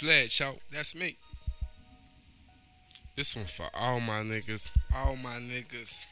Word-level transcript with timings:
Sled 0.00 0.30
choke. 0.30 0.60
That's 0.72 0.94
me. 0.94 1.18
This 3.18 3.36
one 3.36 3.44
for 3.44 3.66
all 3.74 4.00
my 4.00 4.22
niggas. 4.22 4.72
All 4.96 5.14
my 5.14 5.36
niggas. 5.36 6.06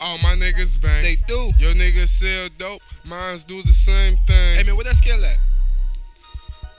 All 0.00 0.18
my 0.18 0.34
niggas 0.34 0.82
bang. 0.82 1.04
They 1.04 1.14
do. 1.28 1.52
Your 1.56 1.74
niggas 1.74 2.08
sell 2.08 2.48
dope. 2.58 2.82
Mines 3.04 3.44
do 3.44 3.62
the 3.62 3.72
same 3.72 4.16
thing. 4.26 4.56
Hey 4.56 4.64
man, 4.64 4.74
where 4.74 4.82
that 4.82 4.96
skill 4.96 5.24
at? 5.24 5.38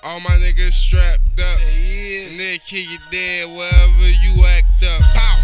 All 0.03 0.19
my 0.19 0.31
niggas 0.31 0.73
strapped 0.73 1.39
up. 1.39 1.59
They 1.59 2.27
And 2.27 2.35
they 2.35 2.59
kill 2.67 2.83
you 2.83 2.97
dead 3.09 3.47
wherever 3.47 4.09
you 4.09 4.45
act 4.47 4.83
up. 4.83 5.01
Pow. 5.15 5.39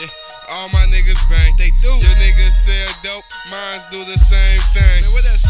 Yeah. 0.00 0.08
All 0.50 0.68
my 0.70 0.84
niggas 0.86 1.30
bang. 1.30 1.54
They 1.56 1.70
do. 1.80 1.94
Your 1.94 2.16
niggas 2.16 2.58
sell 2.64 2.88
dope. 3.04 3.24
Mines 3.52 3.84
do 3.92 4.04
the 4.04 4.18
same 4.18 4.58
thing. 4.74 5.02
Man, 5.02 5.12
where 5.12 5.22
that 5.22 5.38
skill 5.38 5.49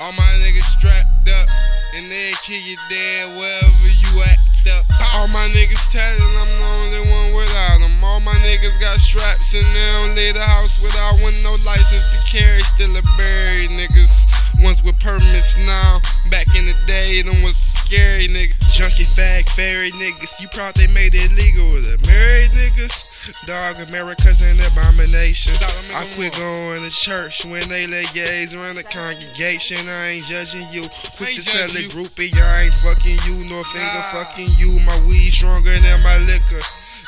All 0.00 0.12
my 0.12 0.32
niggas 0.40 0.64
strapped 0.64 1.28
up, 1.28 1.48
and 1.94 2.10
they 2.10 2.32
kill 2.42 2.58
you 2.58 2.78
dead 2.88 3.36
wherever 3.36 3.86
you 3.86 4.22
act 4.22 4.66
up. 4.72 4.86
All 5.12 5.28
my 5.28 5.46
niggas 5.52 5.92
tatted, 5.92 6.22
I'm 6.22 6.48
the 6.48 6.64
only 6.64 7.10
one 7.10 7.34
without 7.34 7.80
them. 7.80 8.02
All 8.02 8.18
my 8.18 8.32
niggas 8.36 8.80
got 8.80 8.98
straps, 8.98 9.52
and 9.52 9.66
they 9.76 9.92
don't 9.92 10.14
leave 10.14 10.32
the 10.36 10.40
house 10.40 10.80
without 10.80 11.20
one 11.20 11.34
no 11.42 11.54
license 11.66 12.02
to 12.12 12.18
carry. 12.24 12.62
Still 12.62 12.96
a 12.96 13.02
buried 13.18 13.68
niggas. 13.68 14.24
Ones 14.64 14.82
with 14.82 14.98
permits 15.00 15.58
now. 15.58 16.00
Back 16.30 16.46
in 16.56 16.64
the 16.64 16.74
day, 16.86 17.20
them 17.20 17.42
was 17.42 17.54
scary 17.90 18.28
niggas. 18.28 18.70
Junkie 18.70 19.02
fag 19.02 19.50
fairy 19.50 19.90
niggas. 19.98 20.38
You 20.38 20.46
proud 20.54 20.74
they 20.78 20.86
made 20.86 21.10
it 21.10 21.34
legal 21.34 21.66
with 21.74 21.90
the 21.90 21.98
married 22.06 22.46
niggas? 22.54 23.10
Dog, 23.50 23.82
America's 23.90 24.46
an 24.46 24.62
abomination. 24.62 25.58
I 25.98 26.06
quit 26.14 26.30
going 26.38 26.78
to 26.78 26.90
church 26.90 27.42
when 27.44 27.66
they 27.66 27.90
let 27.90 28.06
gays 28.14 28.54
run 28.54 28.78
the 28.78 28.86
congregation. 28.86 29.82
I 29.90 30.14
ain't 30.14 30.24
judging 30.30 30.70
you. 30.70 30.86
Quit 31.18 31.34
Ain't 31.34 31.42
to 31.42 31.42
sell 31.42 31.66
judging 31.66 31.90
groupie. 31.90 32.30
I 32.38 32.70
ain't 32.70 32.78
fucking 32.78 33.18
you, 33.26 33.42
nor 33.50 33.62
finger 33.66 34.02
fucking 34.14 34.54
you. 34.54 34.78
My 34.86 34.94
weed 35.10 35.34
stronger 35.34 35.74
than 35.74 35.74
my 35.74 35.74
liquor. 35.74 35.79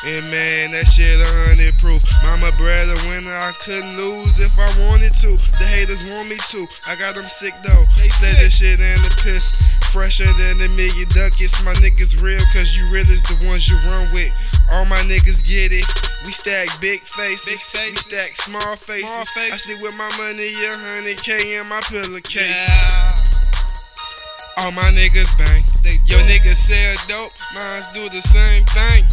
And 0.03 0.35
man, 0.35 0.75
that 0.75 0.91
shit 0.91 1.15
a 1.15 1.31
hundred 1.47 1.79
proof. 1.79 2.03
Mama 2.27 2.51
bred 2.59 2.91
a 2.91 2.99
winner, 3.07 3.39
I 3.39 3.55
couldn't 3.63 3.95
lose 3.95 4.43
if 4.43 4.59
I 4.59 4.67
wanted 4.91 5.15
to. 5.23 5.31
The 5.31 5.63
haters 5.63 6.03
want 6.03 6.27
me 6.27 6.35
to. 6.35 6.59
I 6.91 6.99
got 6.99 7.15
them 7.15 7.23
sick 7.23 7.55
though. 7.63 7.87
They 7.95 8.11
sick. 8.11 8.35
this 8.35 8.59
shit 8.59 8.83
in 8.83 8.99
the 9.07 9.15
piss. 9.23 9.55
Fresher 9.95 10.27
than 10.35 10.59
a 10.59 10.67
million 10.75 11.07
ducats. 11.15 11.63
My 11.63 11.79
niggas 11.79 12.19
real, 12.19 12.43
cause 12.51 12.75
you 12.75 12.91
real 12.91 13.07
is 13.07 13.23
the 13.31 13.39
ones 13.47 13.71
you 13.71 13.79
run 13.87 14.11
with. 14.11 14.35
All 14.75 14.83
my 14.91 14.99
niggas 15.07 15.47
get 15.47 15.71
it. 15.71 15.87
We 16.27 16.35
stack 16.35 16.67
big 16.83 17.07
faces. 17.07 17.47
Big 17.47 17.63
faces. 17.63 17.95
We 17.95 18.19
stack 18.19 18.35
small 18.43 18.75
faces. 18.75 19.07
Small 19.07 19.23
I 19.23 19.39
faces. 19.39 19.63
sleep 19.63 19.87
with 19.87 19.95
my 19.95 20.11
money, 20.19 20.51
a 20.51 20.75
hundred 20.83 21.23
K 21.23 21.63
in 21.63 21.71
my 21.71 21.79
pillowcase. 21.87 22.43
Yeah. 22.43 24.67
All 24.67 24.75
my 24.75 24.91
niggas 24.91 25.31
bang. 25.39 25.63
They 25.87 26.03
Your 26.11 26.27
niggas 26.27 26.59
sell 26.59 26.99
dope. 27.07 27.31
Mines 27.55 27.95
do 27.95 28.03
the 28.11 28.23
same 28.23 28.67
thing. 28.67 29.07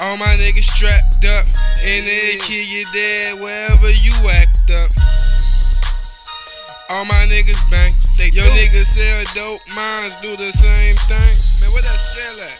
All 0.00 0.16
my 0.16 0.32
niggas 0.40 0.64
strapped 0.64 1.24
up, 1.24 1.44
and 1.84 2.06
they 2.06 2.36
kill 2.40 2.64
you 2.64 2.84
dead 2.92 3.38
wherever 3.38 3.90
you 3.90 4.12
act 4.32 4.70
up. 4.70 4.90
All 6.92 7.04
my 7.04 7.28
niggas 7.28 7.60
bang, 7.70 7.92
They 8.16 8.30
your 8.32 8.48
niggas 8.56 8.88
sell 8.88 9.24
dope, 9.34 9.60
mines 9.76 10.16
do 10.16 10.34
the 10.34 10.52
same 10.52 10.96
thing. 10.96 11.36
Man, 11.60 11.70
where 11.72 11.82
that 11.82 12.00
skill 12.00 12.40
at? 12.40 12.58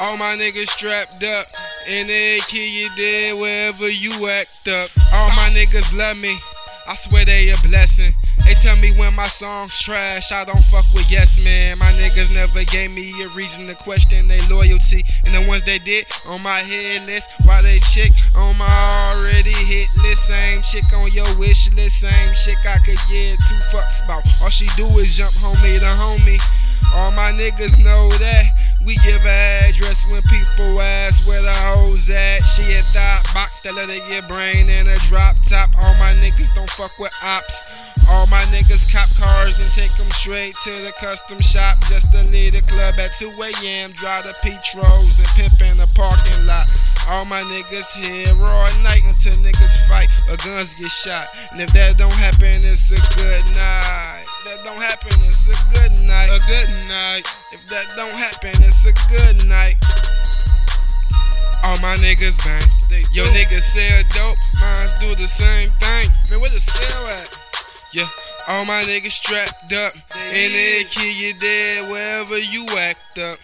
All 0.00 0.16
my 0.16 0.36
niggas 0.36 0.68
strapped 0.68 1.24
up, 1.24 1.46
and 1.88 2.08
they 2.08 2.38
kill 2.46 2.62
you 2.62 2.88
dead 2.94 3.34
wherever 3.38 3.88
you 3.88 4.28
act 4.28 4.68
up. 4.68 4.90
All 5.14 5.30
my 5.30 5.50
niggas 5.50 5.96
love 5.96 6.18
me, 6.18 6.36
I 6.88 6.94
swear 6.94 7.26
they 7.26 7.50
a 7.50 7.56
blessing. 7.62 8.14
They 8.46 8.54
tell 8.54 8.74
me 8.76 8.92
when 8.92 9.12
my 9.12 9.26
song's 9.26 9.78
trash, 9.78 10.32
I 10.32 10.46
don't 10.46 10.64
fuck 10.64 10.86
with 10.94 11.10
yes 11.10 11.38
man. 11.44 11.78
My 11.78 11.92
niggas 11.92 12.32
never 12.32 12.64
gave 12.64 12.90
me 12.90 13.12
a 13.22 13.28
reason 13.36 13.66
to 13.66 13.74
question 13.74 14.26
their 14.26 14.40
loyalty. 14.48 15.04
And 15.26 15.34
the 15.34 15.46
ones 15.46 15.64
they 15.64 15.78
did 15.78 16.06
on 16.24 16.42
my 16.42 16.60
hit 16.60 17.04
list, 17.04 17.28
while 17.44 17.62
they 17.62 17.78
chick 17.80 18.12
on 18.34 18.56
my 18.56 19.12
already 19.12 19.52
hit 19.52 19.88
list. 19.98 20.28
Same 20.28 20.62
chick 20.62 20.84
on 20.96 21.12
your 21.12 21.28
wish 21.36 21.70
list, 21.74 22.00
same 22.00 22.34
chick 22.34 22.56
I 22.64 22.78
could 22.78 22.96
get 23.10 23.36
two 23.46 23.60
fucks 23.68 24.02
about. 24.02 24.22
All 24.40 24.48
she 24.48 24.66
do 24.74 24.86
is 24.96 25.14
jump 25.14 25.34
homie 25.34 25.78
to 25.78 25.84
homie. 25.84 26.40
All 26.94 27.10
my 27.10 27.32
niggas 27.32 27.76
know 27.84 28.08
that. 28.08 28.44
We 28.84 28.96
give 29.04 29.20
a 29.26 29.68
address 29.68 30.06
when 30.08 30.22
people 30.22 30.80
ask 30.80 31.26
where 31.28 31.42
the 31.42 31.52
hoes 31.52 32.08
at. 32.08 32.38
She 32.40 32.72
a 32.72 32.80
thought 32.80 33.28
box, 33.34 33.60
tell 33.60 33.76
her 33.76 33.82
to 33.82 34.00
get 34.08 34.28
brain 34.28 34.70
in 34.70 34.86
a 34.88 34.96
drop 35.08 35.34
top. 35.44 35.68
All 35.82 35.94
fuck 36.78 36.94
with 37.02 37.14
ops. 37.26 37.82
All 38.06 38.30
my 38.30 38.38
niggas 38.54 38.86
cop 38.86 39.10
cars 39.18 39.58
and 39.58 39.68
take 39.74 39.90
them 39.98 40.08
straight 40.14 40.54
to 40.62 40.70
the 40.86 40.94
custom 40.94 41.42
shop 41.42 41.82
just 41.90 42.14
to 42.14 42.22
leave 42.30 42.54
the 42.54 42.62
club 42.70 42.94
at 43.02 43.10
2 43.18 43.26
a.m. 43.34 43.90
Drive 43.98 44.22
the 44.22 44.32
Petros 44.46 45.18
and 45.18 45.28
pimp 45.34 45.58
in 45.58 45.74
the 45.74 45.90
parking 45.98 46.46
lot. 46.46 46.70
All 47.10 47.26
my 47.26 47.42
niggas 47.50 47.90
here 47.98 48.30
raw 48.38 48.70
night 48.86 49.02
until 49.02 49.34
niggas 49.42 49.90
fight 49.90 50.06
or 50.30 50.38
guns 50.38 50.72
get 50.78 50.94
shot. 50.94 51.26
And 51.50 51.60
if 51.60 51.74
that 51.74 51.98
don't 51.98 52.14
happen, 52.14 52.54
it's 52.62 52.94
a 52.94 53.00
good 53.18 53.44
night. 53.58 54.24
That 54.46 54.62
don't 54.62 54.78
happen, 54.78 55.18
it's 55.26 55.50
a 55.50 55.58
good 55.74 55.92
night. 56.06 56.30
A 56.30 56.38
good 56.46 56.70
night. 56.86 57.26
If 57.50 57.66
that 57.74 57.90
don't 57.98 58.14
happen, 58.14 58.54
it's 58.62 58.86
a 58.86 58.94
good 59.10 59.48
night. 59.50 59.82
All 61.64 61.76
my 61.80 61.96
niggas 61.96 62.38
bang. 62.44 62.62
Your 63.12 63.26
niggas 63.26 63.62
sell 63.62 64.02
dope, 64.10 64.36
mines 64.60 64.92
do 65.00 65.14
the 65.14 65.28
same 65.28 65.70
thing. 65.80 66.08
Man, 66.30 66.40
where 66.40 66.50
the 66.50 66.60
skill 66.60 67.06
at? 67.08 67.28
Yeah, 67.92 68.08
all 68.48 68.64
my 68.66 68.82
niggas 68.82 69.12
strapped 69.12 69.72
up, 69.72 69.92
and 70.16 70.54
they 70.54 70.84
kill 70.88 71.12
you 71.12 71.34
dead 71.34 71.90
wherever 71.90 72.38
you 72.38 72.66
act 72.78 73.18
up. 73.18 73.36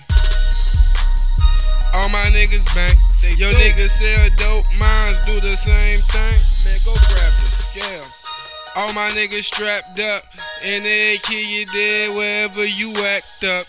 All 1.95 2.09
my 2.09 2.27
niggas 2.33 2.67
bang. 2.75 2.97
Your 3.39 3.53
niggas 3.53 3.91
sell 3.91 4.29
dope, 4.37 4.65
mines 4.79 5.21
do 5.21 5.41
the 5.41 5.57
same 5.57 6.01
thing. 6.13 6.39
Man, 6.65 6.77
go 6.85 6.93
grab 6.93 7.33
the 7.41 7.51
scale. 7.51 8.05
All 8.77 8.93
my 8.93 9.09
niggas 9.11 9.45
strapped 9.45 10.01
up, 10.01 10.21
and 10.67 10.83
they 10.83 11.19
kill 11.23 11.41
you 11.41 11.65
dead 11.67 12.13
wherever 12.17 12.65
you 12.65 12.93
act 13.07 13.45
up. 13.45 13.63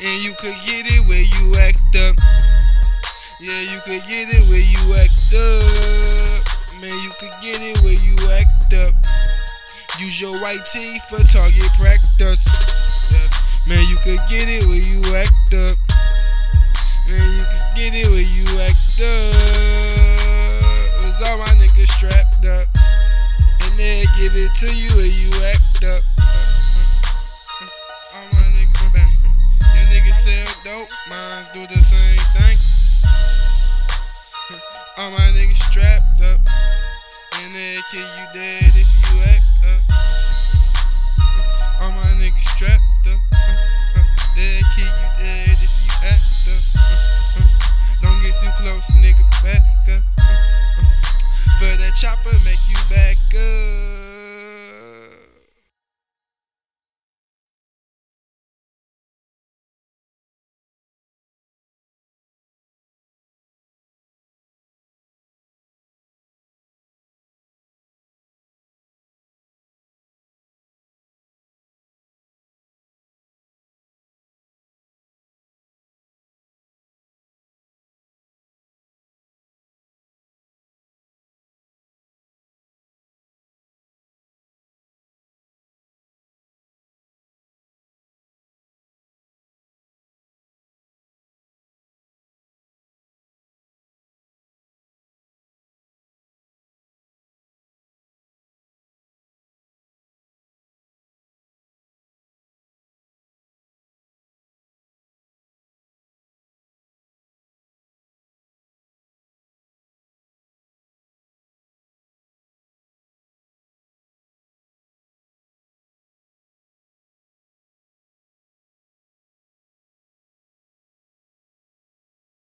And 0.00 0.24
you 0.24 0.32
could 0.38 0.56
get 0.66 0.86
it 0.86 1.06
where 1.06 1.22
you 1.22 1.54
act 1.60 1.94
up. 1.96 2.16
Yeah, 3.40 3.60
you 3.60 3.78
could 3.86 4.02
get 4.10 4.26
it 4.34 4.42
where 4.50 4.58
you 4.58 4.82
act 4.98 5.30
up. 5.30 6.82
Man, 6.82 6.90
you 6.90 7.10
could 7.22 7.30
get 7.38 7.62
it 7.62 7.78
where 7.86 7.94
you 7.94 8.18
act 8.34 8.74
up. 8.74 8.90
Use 10.02 10.20
your 10.20 10.34
white 10.42 10.58
tee 10.74 10.98
for 11.06 11.22
target 11.22 11.70
practice. 11.78 12.42
Yeah. 13.14 13.30
Man, 13.70 13.86
you 13.86 13.94
could 14.02 14.18
get 14.26 14.50
it 14.50 14.66
where 14.66 14.82
you 14.82 14.98
act 15.14 15.54
up. 15.54 15.78
Man, 17.06 17.22
you 17.38 17.46
could 17.46 17.68
get 17.78 17.94
it 17.94 18.10
where 18.10 18.26
you 18.26 18.42
act 18.58 18.98
up. 19.06 19.38
It's 21.06 21.22
all 21.22 21.38
my 21.38 21.54
niggas 21.62 21.94
strapped 21.94 22.42
up. 22.42 22.66
And 23.70 23.78
they 23.78 24.02
give 24.18 24.34
it 24.34 24.50
to 24.66 24.74
you 24.74 24.90
where 24.98 25.06
you 25.06 25.30
act 25.46 25.86
up. 25.86 26.02
All 28.18 28.26
my 28.34 28.50
niggas 28.50 28.92
bang. 28.92 29.14
Your 29.78 29.86
niggas 29.94 30.26
sell 30.26 30.50
dope, 30.66 30.90
mines 31.08 31.46
do 31.54 31.62
the 31.68 31.78
same 31.78 32.18
thing. 32.34 32.77
Strapped 35.70 36.22
up. 36.22 36.40
And 37.42 37.54
they 37.54 37.78
kill 37.90 38.00
you 38.00 38.26
dead 38.32 38.87